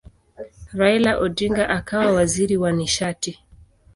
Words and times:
Raila 0.79 1.13
Odinga 1.23 1.63
akawa 1.77 2.11
waziri 2.13 2.55
wa 2.61 2.71
nishati. 2.77 3.31